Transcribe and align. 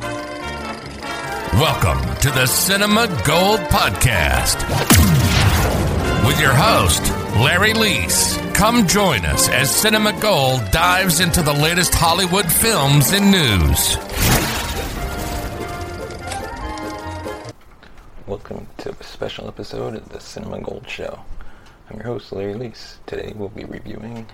Welcome 0.00 2.02
to 2.16 2.30
the 2.30 2.46
Cinema 2.46 3.06
Gold 3.24 3.60
Podcast 3.60 4.58
with 6.26 6.40
your 6.40 6.52
host, 6.52 7.02
Larry 7.36 7.74
Leese. 7.74 8.54
Come 8.54 8.88
join 8.88 9.24
us 9.24 9.48
as 9.48 9.70
Cinema 9.70 10.18
Gold 10.20 10.62
dives 10.72 11.20
into 11.20 11.42
the 11.42 11.52
latest 11.52 11.94
Hollywood 11.94 12.50
films 12.50 13.12
and 13.12 13.30
news. 13.30 13.96
Welcome 18.26 18.66
to 18.78 18.90
a 18.90 19.04
special 19.04 19.46
episode 19.46 19.94
of 19.94 20.08
the 20.08 20.18
Cinema 20.18 20.60
Gold 20.60 20.88
Show. 20.88 21.20
I'm 21.88 21.98
your 21.98 22.06
host, 22.06 22.32
Larry 22.32 22.54
Leese. 22.54 22.96
Today 23.06 23.32
we'll 23.36 23.48
be 23.48 23.64
reviewing 23.64 24.26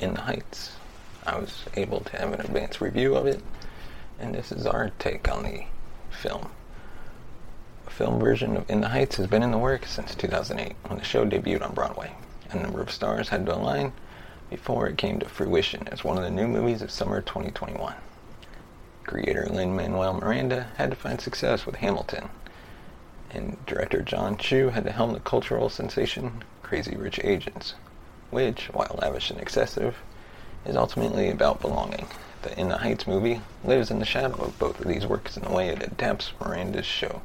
In 0.00 0.12
the 0.12 0.20
Heights. 0.20 0.72
I 1.26 1.38
was 1.38 1.64
able 1.76 2.00
to 2.00 2.16
have 2.18 2.34
an 2.34 2.40
advanced 2.40 2.82
review 2.82 3.14
of 3.14 3.26
it, 3.26 3.40
and 4.22 4.34
this 4.36 4.52
is 4.52 4.66
our 4.66 4.90
take 5.00 5.28
on 5.28 5.42
the 5.42 5.64
film. 6.10 6.48
A 7.88 7.90
film 7.90 8.20
version 8.20 8.56
of 8.56 8.70
In 8.70 8.80
the 8.80 8.90
Heights 8.90 9.16
has 9.16 9.26
been 9.26 9.42
in 9.42 9.50
the 9.50 9.58
works 9.58 9.90
since 9.90 10.14
2008 10.14 10.76
when 10.86 10.98
the 10.98 11.04
show 11.04 11.26
debuted 11.26 11.62
on 11.62 11.74
Broadway. 11.74 12.12
A 12.50 12.56
number 12.56 12.80
of 12.80 12.90
stars 12.90 13.30
had 13.30 13.44
to 13.46 13.56
align 13.56 13.92
before 14.48 14.86
it 14.86 14.96
came 14.96 15.18
to 15.18 15.28
fruition 15.28 15.88
as 15.88 16.04
one 16.04 16.16
of 16.16 16.22
the 16.22 16.30
new 16.30 16.46
movies 16.46 16.82
of 16.82 16.90
summer 16.90 17.20
2021. 17.20 17.94
Creator 19.04 19.48
Lin-Manuel 19.50 20.14
Miranda 20.14 20.68
had 20.76 20.90
to 20.90 20.96
find 20.96 21.20
success 21.20 21.66
with 21.66 21.76
Hamilton, 21.76 22.28
and 23.32 23.56
director 23.66 24.02
John 24.02 24.36
Chu 24.36 24.68
had 24.68 24.84
to 24.84 24.92
helm 24.92 25.14
the 25.14 25.20
cultural 25.20 25.68
sensation 25.68 26.44
Crazy 26.62 26.96
Rich 26.96 27.18
Asians, 27.24 27.74
which, 28.30 28.66
while 28.72 28.96
lavish 29.02 29.30
and 29.30 29.40
excessive, 29.40 29.96
is 30.64 30.76
ultimately 30.76 31.28
about 31.28 31.60
belonging. 31.60 32.06
The 32.42 32.58
In 32.58 32.68
the 32.70 32.78
Heights 32.78 33.06
movie 33.06 33.40
lives 33.62 33.90
in 33.90 34.00
the 34.00 34.04
shadow 34.04 34.34
of 34.42 34.58
both 34.58 34.80
of 34.80 34.88
these 34.88 35.06
works 35.06 35.36
in 35.36 35.44
the 35.44 35.52
way 35.52 35.68
it 35.68 35.82
adapts 35.82 36.32
Miranda's 36.40 36.84
show. 36.84 37.22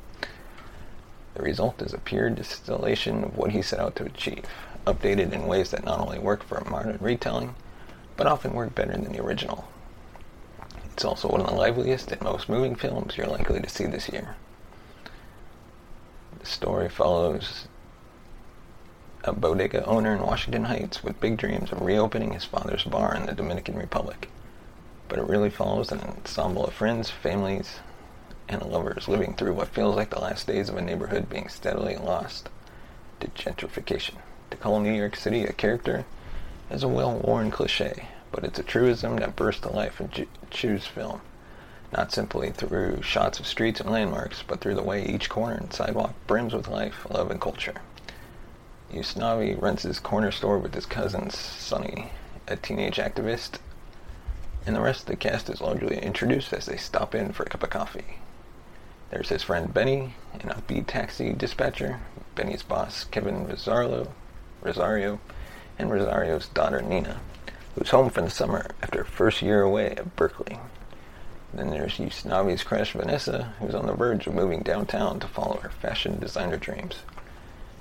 The 1.33 1.41
result 1.41 1.81
is 1.81 1.91
a 1.93 1.97
pure 1.97 2.29
distillation 2.29 3.23
of 3.23 3.35
what 3.35 3.51
he 3.51 3.63
set 3.63 3.79
out 3.79 3.95
to 3.95 4.05
achieve, 4.05 4.45
updated 4.85 5.31
in 5.33 5.47
ways 5.47 5.71
that 5.71 5.83
not 5.83 5.99
only 5.99 6.19
work 6.19 6.43
for 6.43 6.59
a 6.59 6.69
modern 6.69 6.99
retelling, 7.01 7.55
but 8.15 8.27
often 8.27 8.53
work 8.53 8.75
better 8.75 8.91
than 8.91 9.11
the 9.11 9.21
original. 9.21 9.67
It's 10.93 11.03
also 11.03 11.27
one 11.27 11.41
of 11.41 11.47
the 11.47 11.55
liveliest 11.55 12.11
and 12.11 12.21
most 12.21 12.47
moving 12.47 12.75
films 12.75 13.17
you're 13.17 13.27
likely 13.27 13.59
to 13.59 13.69
see 13.69 13.85
this 13.85 14.09
year. 14.09 14.35
The 16.39 16.45
story 16.45 16.89
follows 16.89 17.67
a 19.23 19.33
bodega 19.33 19.83
owner 19.85 20.15
in 20.15 20.21
Washington 20.21 20.65
Heights 20.65 21.03
with 21.03 21.19
big 21.19 21.37
dreams 21.37 21.71
of 21.71 21.81
reopening 21.81 22.33
his 22.33 22.45
father's 22.45 22.83
bar 22.83 23.15
in 23.15 23.25
the 23.25 23.33
Dominican 23.33 23.75
Republic. 23.75 24.29
But 25.09 25.19
it 25.19 25.27
really 25.27 25.49
follows 25.49 25.91
an 25.91 26.01
ensemble 26.01 26.65
of 26.65 26.73
friends, 26.73 27.09
families, 27.09 27.79
and 28.49 28.61
lovers 28.61 29.07
living 29.07 29.33
through 29.33 29.53
what 29.53 29.69
feels 29.69 29.95
like 29.95 30.09
the 30.09 30.19
last 30.19 30.47
days 30.47 30.69
of 30.69 30.77
a 30.77 30.81
neighborhood 30.81 31.29
being 31.29 31.49
steadily 31.49 31.95
lost 31.95 32.49
to 33.19 33.27
gentrification. 33.29 34.15
To 34.51 34.57
call 34.57 34.79
New 34.79 34.93
York 34.93 35.15
City 35.15 35.43
a 35.43 35.53
character 35.53 36.05
is 36.69 36.83
a 36.83 36.87
well-worn 36.87 37.51
cliche, 37.51 38.07
but 38.31 38.43
it's 38.43 38.59
a 38.59 38.63
truism 38.63 39.17
that 39.17 39.35
bursts 39.35 39.61
to 39.61 39.69
life 39.69 39.99
in 39.99 40.27
Chu's 40.49 40.85
film. 40.85 41.21
Not 41.91 42.11
simply 42.11 42.51
through 42.51 43.01
shots 43.01 43.39
of 43.39 43.47
streets 43.47 43.79
and 43.79 43.89
landmarks, 43.89 44.43
but 44.45 44.59
through 44.59 44.75
the 44.75 44.83
way 44.83 45.05
each 45.05 45.29
corner 45.29 45.55
and 45.55 45.71
sidewalk 45.71 46.13
brims 46.27 46.53
with 46.53 46.67
life, 46.67 47.07
love, 47.09 47.31
and 47.31 47.39
culture. 47.39 47.75
Usnavi 48.93 49.61
runs 49.61 49.83
his 49.83 49.99
corner 49.99 50.31
store 50.31 50.57
with 50.57 50.73
his 50.73 50.85
cousin 50.85 51.29
Sonny, 51.29 52.11
a 52.47 52.55
teenage 52.55 52.97
activist, 52.97 53.59
and 54.67 54.75
the 54.75 54.81
rest 54.81 55.01
of 55.01 55.05
the 55.07 55.15
cast 55.15 55.49
is 55.49 55.61
largely 55.61 55.97
introduced 55.97 56.53
as 56.53 56.67
they 56.67 56.77
stop 56.77 57.15
in 57.15 57.31
for 57.31 57.43
a 57.43 57.49
cup 57.49 57.63
of 57.63 57.69
coffee. 57.71 58.19
There's 59.09 59.29
his 59.29 59.41
friend 59.41 59.73
Benny, 59.73 60.13
an 60.33 60.49
upbeat 60.49 60.85
taxi 60.85 61.33
dispatcher, 61.33 62.01
Benny's 62.35 62.61
boss 62.61 63.05
Kevin 63.05 63.47
Rosario, 63.47 64.11
Rosario, 64.61 65.19
and 65.79 65.89
Rosario's 65.89 66.49
daughter 66.49 66.81
Nina, 66.81 67.21
who's 67.73 67.89
home 67.89 68.09
for 68.09 68.21
the 68.21 68.29
summer 68.29 68.67
after 68.83 68.99
her 68.99 69.05
first 69.05 69.41
year 69.41 69.61
away 69.61 69.91
at 69.91 70.15
Berkeley. 70.15 70.59
Then 71.53 71.69
there's 71.69 71.97
Usnavi's 71.97 72.63
crush 72.63 72.91
Vanessa, 72.91 73.55
who's 73.59 73.73
on 73.73 73.87
the 73.87 73.93
verge 73.93 74.27
of 74.27 74.35
moving 74.35 74.59
downtown 74.59 75.19
to 75.21 75.27
follow 75.27 75.61
her 75.61 75.69
fashion 75.69 76.19
designer 76.19 76.57
dreams 76.57 76.97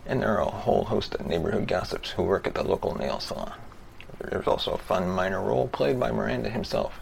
and 0.08 0.22
there 0.22 0.38
are 0.38 0.46
a 0.46 0.50
whole 0.50 0.84
host 0.84 1.14
of 1.14 1.26
neighborhood 1.26 1.66
gossips 1.66 2.10
who 2.12 2.22
work 2.22 2.46
at 2.46 2.54
the 2.54 2.62
local 2.62 2.96
nail 2.96 3.18
salon. 3.20 3.52
There's 4.18 4.46
also 4.46 4.72
a 4.72 4.78
fun 4.78 5.08
minor 5.08 5.40
role 5.40 5.68
played 5.68 6.00
by 6.00 6.10
Miranda 6.10 6.50
himself. 6.50 7.00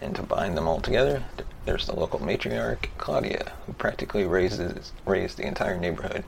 And 0.00 0.14
to 0.16 0.22
bind 0.22 0.56
them 0.56 0.68
all 0.68 0.80
together, 0.80 1.24
there's 1.64 1.86
the 1.86 1.94
local 1.94 2.20
matriarch, 2.20 2.88
Claudia, 2.98 3.52
who 3.66 3.72
practically 3.72 4.24
raises 4.24 4.92
raised 5.06 5.38
the 5.38 5.46
entire 5.46 5.78
neighborhood. 5.78 6.24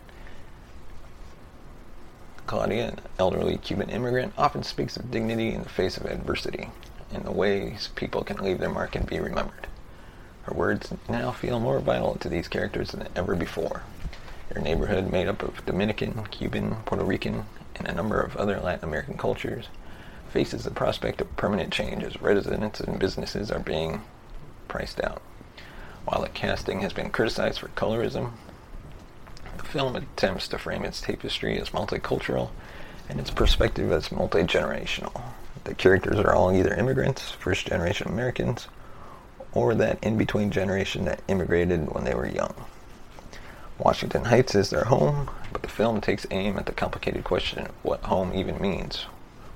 Claudia, 2.47 2.89
an 2.89 3.01
elderly 3.19 3.59
Cuban 3.59 3.91
immigrant, 3.91 4.33
often 4.39 4.62
speaks 4.62 4.97
of 4.97 5.11
dignity 5.11 5.53
in 5.53 5.62
the 5.62 5.69
face 5.69 5.97
of 5.97 6.07
adversity, 6.07 6.71
and 7.13 7.25
the 7.25 7.33
ways 7.33 7.91
people 7.95 8.23
can 8.23 8.39
leave 8.39 8.59
their 8.59 8.71
mark 8.71 8.95
and 8.95 9.07
be 9.07 9.21
remembered. 9.21 9.67
Her 10.45 10.55
words 10.55 10.93
now 11.09 11.33
feel 11.33 11.59
more 11.59 11.81
vital 11.81 12.15
to 12.17 12.28
these 12.28 12.49
characters 12.49 12.93
than 12.93 13.09
ever 13.17 13.34
before. 13.34 13.83
Their 14.49 14.63
neighborhood, 14.63 15.11
made 15.11 15.27
up 15.27 15.43
of 15.43 15.67
Dominican, 15.67 16.25
Cuban, 16.31 16.77
Puerto 16.84 17.05
Rican, 17.05 17.47
and 17.75 17.89
a 17.89 17.95
number 17.95 18.21
of 18.21 18.37
other 18.37 18.61
Latin 18.61 18.84
American 18.89 19.19
cultures, 19.19 19.69
faces 20.36 20.64
the 20.64 20.70
prospect 20.70 21.22
of 21.22 21.36
permanent 21.38 21.72
change 21.72 22.02
as 22.02 22.20
residents 22.20 22.78
and 22.78 22.98
businesses 22.98 23.50
are 23.50 23.58
being 23.58 24.02
priced 24.69 25.02
out. 25.02 25.22
While 26.04 26.20
the 26.20 26.28
casting 26.28 26.82
has 26.82 26.92
been 26.92 27.08
criticized 27.08 27.60
for 27.60 27.69
colorism, 27.69 28.32
the 29.56 29.64
film 29.64 29.97
attempts 29.97 30.47
to 30.48 30.58
frame 30.58 30.84
its 30.84 31.00
tapestry 31.00 31.58
as 31.58 31.70
multicultural 31.70 32.50
and 33.08 33.19
its 33.19 33.30
perspective 33.30 33.91
as 33.91 34.12
multi 34.12 34.42
generational. 34.42 35.22
The 35.64 35.74
characters 35.74 36.19
are 36.19 36.34
all 36.34 36.53
either 36.53 36.74
immigrants, 36.74 37.30
first 37.30 37.68
generation 37.68 38.06
Americans, 38.06 38.68
or 39.53 39.74
that 39.74 40.04
in 40.04 40.18
between 40.18 40.50
generation 40.50 41.06
that 41.06 41.22
immigrated 41.28 41.94
when 41.94 42.04
they 42.04 42.15
were 42.15 42.28
young. 42.28 42.54
Washington 43.78 44.27
Heights 44.27 44.54
is 44.54 44.68
their 44.68 44.84
home, 44.84 45.30
but 45.50 45.62
the 45.62 45.68
film 45.68 46.03
takes 46.03 46.27
aim 46.30 46.59
at 46.59 46.66
the 46.66 46.72
complicated 46.72 47.24
question 47.24 47.60
of 47.60 47.72
what 47.82 48.03
home 48.03 48.34
even 48.34 48.60
means 48.60 49.06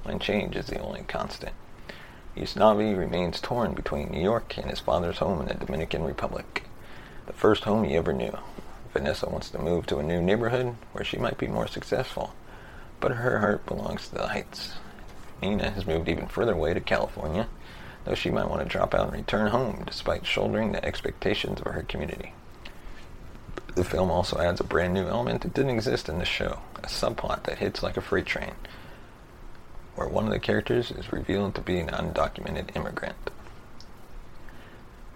when 0.03 0.19
change 0.19 0.57
is 0.57 0.67
the 0.67 0.79
only 0.79 1.03
constant. 1.03 1.53
Usnavi 2.37 2.97
remains 2.97 3.41
torn 3.41 3.75
between 3.75 4.11
New 4.11 4.23
York 4.23 4.57
and 4.57 4.71
his 4.71 4.81
father's 4.81 5.19
home 5.19 5.41
in 5.41 5.49
the 5.49 5.55
Dominican 5.55 6.05
Republic, 6.05 6.65
the 7.27 7.33
first 7.33 7.65
home 7.65 7.85
he 7.85 7.97
ever 7.97 8.13
knew. 8.13 8.37
Vanessa 8.93 9.29
wants 9.29 9.51
to 9.51 9.59
move 9.59 9.87
to 9.87 9.99
a 9.99 10.03
new 10.03 10.21
neighborhood 10.21 10.75
where 10.93 11.05
she 11.05 11.17
might 11.17 11.39
be 11.39 11.47
more 11.47 11.67
successful, 11.67 12.35
but 12.99 13.13
her 13.13 13.39
heart 13.39 13.67
belongs 13.67 14.09
to 14.09 14.15
the 14.15 14.29
Heights. 14.29 14.75
Nina 15.43 15.71
has 15.71 15.87
moved 15.87 16.09
even 16.09 16.27
further 16.27 16.53
away 16.53 16.75
to 16.75 16.81
California, 16.81 17.49
though 18.05 18.15
she 18.15 18.31
might 18.31 18.49
want 18.49 18.63
to 18.63 18.69
drop 18.69 18.95
out 18.95 19.09
and 19.09 19.13
return 19.13 19.51
home 19.51 19.85
despite 19.87 20.27
shouldering 20.27 20.73
the 20.73 20.85
expectations 20.85 21.61
of 21.61 21.73
her 21.73 21.83
community. 21.83 22.33
The 23.75 23.85
film 23.85 24.11
also 24.11 24.41
adds 24.41 24.61
a 24.61 24.65
brand 24.65 24.95
new 24.95 25.07
element 25.07 25.43
that 25.43 25.55
didn't 25.55 25.71
exist 25.71 26.09
in 26.09 26.19
the 26.19 26.25
show 26.25 26.61
a 26.83 26.87
subplot 26.87 27.45
that 27.45 27.59
hits 27.59 27.83
like 27.83 27.97
a 27.97 28.01
freight 28.01 28.27
train, 28.27 28.53
where 29.95 30.09
one 30.09 30.25
of 30.25 30.31
the 30.31 30.39
characters 30.39 30.91
is 30.91 31.13
revealed 31.13 31.55
to 31.55 31.61
be 31.61 31.79
an 31.79 31.89
undocumented 31.89 32.75
immigrant. 32.77 33.31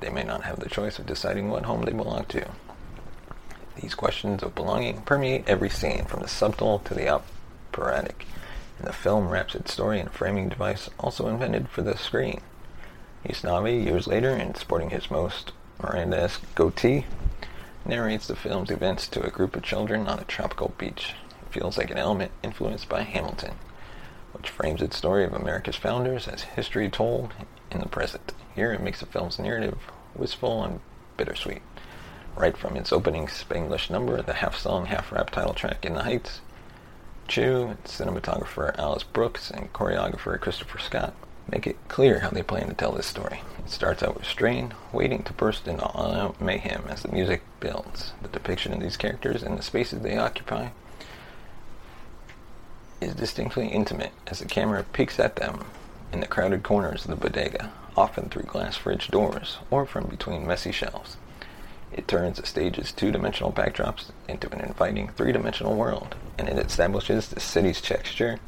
they 0.00 0.10
may 0.10 0.22
not 0.22 0.44
have 0.44 0.60
the 0.60 0.68
choice 0.68 0.98
of 0.98 1.06
deciding 1.06 1.48
what 1.48 1.64
home 1.64 1.82
they 1.82 1.92
belong 1.92 2.24
to. 2.26 2.46
These 3.80 3.94
questions 3.94 4.42
of 4.42 4.54
belonging 4.54 5.00
permeate 5.02 5.48
every 5.48 5.70
scene, 5.70 6.04
from 6.04 6.20
the 6.20 6.28
subtle 6.28 6.78
to 6.80 6.94
the 6.94 7.08
operatic, 7.08 8.26
and 8.78 8.86
the 8.86 8.92
film 8.92 9.28
wraps 9.28 9.54
its 9.54 9.72
story 9.72 9.98
in 9.98 10.08
a 10.08 10.10
framing 10.10 10.48
device 10.50 10.90
also 10.98 11.26
invented 11.26 11.68
for 11.70 11.80
the 11.82 11.96
screen. 11.96 12.40
Usnavi, 13.26 13.82
years 13.84 14.06
later, 14.06 14.30
and 14.30 14.56
sporting 14.56 14.90
his 14.90 15.10
most 15.10 15.52
Miranda-esque 15.82 16.42
goatee, 16.54 17.06
narrates 17.86 18.26
the 18.26 18.36
film's 18.36 18.70
events 18.70 19.08
to 19.08 19.24
a 19.24 19.30
group 19.30 19.56
of 19.56 19.62
children 19.62 20.06
on 20.06 20.18
a 20.18 20.24
tropical 20.24 20.74
beach. 20.76 21.14
It 21.42 21.52
feels 21.52 21.78
like 21.78 21.90
an 21.90 21.98
element 21.98 22.32
influenced 22.42 22.88
by 22.88 23.02
Hamilton, 23.02 23.54
which 24.34 24.50
frames 24.50 24.82
its 24.82 24.96
story 24.96 25.24
of 25.24 25.32
America's 25.32 25.76
founders 25.76 26.28
as 26.28 26.42
history 26.42 26.90
told 26.90 27.32
in 27.70 27.80
the 27.80 27.88
present. 27.88 28.32
Here 28.54 28.72
it 28.72 28.82
makes 28.82 29.00
the 29.00 29.06
film's 29.06 29.38
narrative 29.38 29.78
wistful 30.14 30.62
and 30.62 30.80
bittersweet. 31.16 31.62
Right 32.36 32.56
from 32.56 32.76
its 32.76 32.92
opening 32.92 33.26
Spanglish 33.28 33.90
number, 33.90 34.20
the 34.20 34.34
half-song, 34.34 34.86
half-rap 34.86 35.30
title 35.30 35.54
track 35.54 35.84
In 35.84 35.94
the 35.94 36.02
Heights, 36.02 36.40
Chu, 37.28 37.76
cinematographer 37.84 38.76
Alice 38.76 39.04
Brooks, 39.04 39.50
and 39.50 39.72
choreographer 39.72 40.38
Christopher 40.38 40.78
Scott 40.78 41.14
make 41.50 41.66
it 41.66 41.76
clear 41.88 42.20
how 42.20 42.30
they 42.30 42.42
plan 42.42 42.68
to 42.68 42.74
tell 42.74 42.92
this 42.92 43.06
story. 43.06 43.40
It 43.58 43.70
starts 43.70 44.02
out 44.02 44.18
restrained, 44.18 44.74
waiting 44.92 45.22
to 45.24 45.32
burst 45.32 45.68
into 45.68 45.84
all-out 45.84 46.40
mayhem 46.40 46.84
as 46.88 47.02
the 47.02 47.12
music 47.12 47.42
builds. 47.60 48.12
The 48.22 48.28
depiction 48.28 48.72
of 48.72 48.80
these 48.80 48.96
characters 48.96 49.42
and 49.42 49.56
the 49.56 49.62
spaces 49.62 50.00
they 50.00 50.16
occupy 50.16 50.70
is 53.04 53.14
distinctly 53.14 53.68
intimate 53.68 54.12
as 54.26 54.38
the 54.38 54.46
camera 54.46 54.84
peeks 54.92 55.20
at 55.20 55.36
them 55.36 55.64
in 56.12 56.20
the 56.20 56.26
crowded 56.26 56.62
corners 56.62 57.04
of 57.04 57.10
the 57.10 57.16
bodega, 57.16 57.70
often 57.96 58.28
through 58.28 58.42
glass 58.42 58.76
fridge 58.76 59.08
doors 59.08 59.58
or 59.70 59.84
from 59.84 60.06
between 60.06 60.46
messy 60.46 60.72
shelves. 60.72 61.16
It 61.92 62.08
turns 62.08 62.38
the 62.38 62.46
stage's 62.46 62.90
two-dimensional 62.90 63.52
backdrops 63.52 64.10
into 64.26 64.50
an 64.52 64.60
inviting 64.60 65.08
three-dimensional 65.08 65.76
world, 65.76 66.16
and 66.38 66.48
it 66.48 66.58
establishes 66.58 67.28
the 67.28 67.40
city's 67.40 67.80
texture 67.80 68.40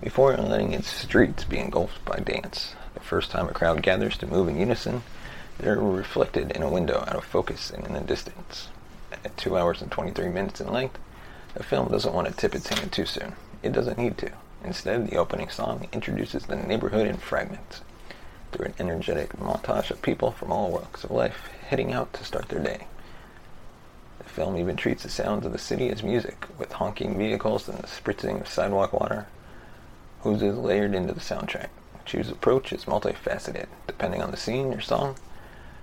before 0.00 0.36
letting 0.36 0.72
its 0.72 0.88
streets 0.88 1.44
be 1.44 1.58
engulfed 1.58 2.02
by 2.04 2.16
dance. 2.18 2.74
The 2.94 3.00
first 3.00 3.30
time 3.30 3.48
a 3.48 3.52
crowd 3.52 3.82
gathers 3.82 4.16
to 4.18 4.26
move 4.26 4.48
in 4.48 4.58
unison, 4.58 5.02
they're 5.58 5.78
reflected 5.78 6.52
in 6.52 6.62
a 6.62 6.70
window 6.70 7.00
out 7.06 7.16
of 7.16 7.24
focus 7.24 7.70
and 7.70 7.86
in 7.86 7.92
the 7.92 8.00
distance. 8.00 8.68
At 9.12 9.36
2 9.36 9.56
hours 9.56 9.82
and 9.82 9.90
23 9.90 10.28
minutes 10.28 10.60
in 10.60 10.72
length, 10.72 10.98
the 11.54 11.62
film 11.62 11.88
doesn't 11.88 12.14
want 12.14 12.26
to 12.28 12.34
tip 12.34 12.54
its 12.54 12.68
hand 12.68 12.90
too 12.92 13.06
soon. 13.06 13.34
It 13.64 13.72
doesn't 13.72 13.96
need 13.96 14.18
to. 14.18 14.30
Instead, 14.62 15.08
the 15.08 15.16
opening 15.16 15.48
song 15.48 15.88
introduces 15.90 16.44
the 16.44 16.54
neighborhood 16.54 17.06
in 17.06 17.16
fragments 17.16 17.80
through 18.52 18.66
an 18.66 18.74
energetic 18.78 19.30
montage 19.38 19.90
of 19.90 20.02
people 20.02 20.32
from 20.32 20.52
all 20.52 20.70
walks 20.70 21.02
of 21.02 21.10
life 21.10 21.48
heading 21.68 21.90
out 21.90 22.12
to 22.12 22.24
start 22.24 22.50
their 22.50 22.62
day. 22.62 22.86
The 24.18 24.24
film 24.24 24.58
even 24.58 24.76
treats 24.76 25.04
the 25.04 25.08
sounds 25.08 25.46
of 25.46 25.52
the 25.52 25.58
city 25.58 25.88
as 25.88 26.02
music, 26.02 26.44
with 26.58 26.72
honking 26.72 27.16
vehicles 27.16 27.66
and 27.66 27.78
the 27.78 27.86
spritzing 27.86 28.42
of 28.42 28.48
sidewalk 28.48 28.92
water 28.92 29.28
whose 30.20 30.42
is 30.42 30.58
layered 30.58 30.94
into 30.94 31.14
the 31.14 31.20
soundtrack. 31.20 31.68
Chu's 32.04 32.28
approach 32.28 32.70
is 32.70 32.84
multifaceted. 32.84 33.68
Depending 33.86 34.20
on 34.20 34.30
the 34.30 34.36
scene 34.36 34.74
or 34.74 34.82
song, 34.82 35.16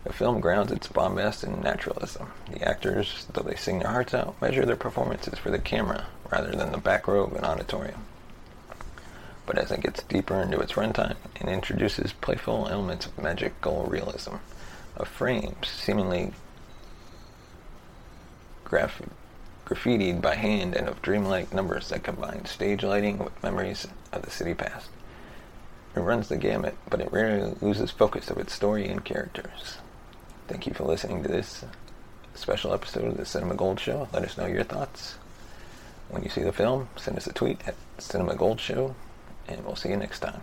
the 0.03 0.13
film 0.13 0.39
grounds 0.39 0.71
its 0.71 0.87
bombast 0.87 1.43
in 1.43 1.59
naturalism. 1.61 2.31
The 2.51 2.61
actors, 2.61 3.25
though 3.33 3.41
they 3.41 3.55
sing 3.55 3.79
their 3.79 3.89
hearts 3.89 4.13
out, 4.13 4.39
measure 4.39 4.67
their 4.67 4.75
performances 4.75 5.39
for 5.39 5.49
the 5.49 5.57
camera 5.57 6.05
rather 6.31 6.51
than 6.51 6.71
the 6.71 6.77
back 6.77 7.07
row 7.07 7.23
of 7.23 7.33
an 7.33 7.43
auditorium. 7.43 8.05
But 9.45 9.57
as 9.57 9.71
it 9.71 9.81
gets 9.81 10.03
deeper 10.03 10.35
into 10.35 10.59
its 10.59 10.73
runtime, 10.73 11.17
it 11.35 11.47
introduces 11.47 12.13
playful 12.13 12.67
elements 12.69 13.05
of 13.05 13.17
magical 13.17 13.83
realism, 13.83 14.35
of 14.95 15.07
frames 15.07 15.67
seemingly 15.67 16.33
graph- 18.63 19.01
graffitied 19.65 20.21
by 20.21 20.35
hand 20.35 20.75
and 20.75 20.87
of 20.87 21.01
dreamlike 21.01 21.53
numbers 21.53 21.89
that 21.89 22.03
combine 22.03 22.45
stage 22.45 22.83
lighting 22.83 23.17
with 23.17 23.43
memories 23.43 23.87
of 24.13 24.21
the 24.21 24.31
city 24.31 24.53
past. 24.53 24.89
It 25.95 25.99
runs 25.99 26.29
the 26.29 26.37
gamut, 26.37 26.77
but 26.89 27.01
it 27.01 27.11
rarely 27.11 27.53
loses 27.61 27.91
focus 27.91 28.29
of 28.29 28.37
its 28.37 28.53
story 28.53 28.87
and 28.87 29.03
characters. 29.03 29.79
Thank 30.47 30.65
you 30.65 30.73
for 30.73 30.85
listening 30.85 31.23
to 31.23 31.29
this 31.29 31.65
special 32.33 32.73
episode 32.73 33.05
of 33.05 33.17
the 33.17 33.25
Cinema 33.25 33.55
Gold 33.55 33.79
Show. 33.79 34.07
Let 34.13 34.23
us 34.23 34.37
know 34.37 34.45
your 34.45 34.63
thoughts. 34.63 35.15
When 36.11 36.23
you 36.23 36.29
see 36.29 36.43
the 36.43 36.51
film, 36.51 36.89
send 36.97 37.17
us 37.17 37.25
a 37.25 37.33
tweet 37.33 37.59
at 37.65 37.75
Cinema 37.97 38.35
Gold 38.35 38.59
Show, 38.59 38.95
and 39.47 39.65
we'll 39.65 39.77
see 39.77 39.89
you 39.89 39.97
next 39.97 40.19
time. 40.19 40.41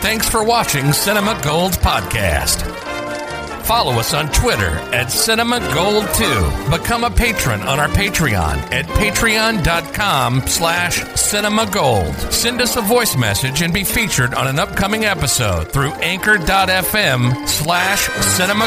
Thanks 0.00 0.28
for 0.28 0.42
watching 0.42 0.92
Cinema 0.92 1.38
Gold 1.44 1.72
Podcast. 1.74 2.62
Follow 3.66 3.92
us 4.00 4.14
on 4.14 4.32
Twitter 4.32 4.70
at 4.94 5.10
Cinema 5.10 5.60
Gold 5.74 6.08
2. 6.14 6.70
Become 6.70 7.04
a 7.04 7.10
patron 7.10 7.60
on 7.60 7.78
our 7.78 7.88
Patreon 7.88 8.56
at 8.72 8.86
patreon.com 8.86 10.46
slash 10.46 11.04
cinema 11.14 11.70
gold. 11.70 12.14
Send 12.32 12.62
us 12.62 12.76
a 12.76 12.80
voice 12.80 13.14
message 13.18 13.60
and 13.60 13.74
be 13.74 13.84
featured 13.84 14.32
on 14.32 14.46
an 14.46 14.58
upcoming 14.58 15.04
episode 15.04 15.70
through 15.70 15.92
anchor.fm 15.96 17.46
slash 17.46 18.08
cinema 18.24 18.66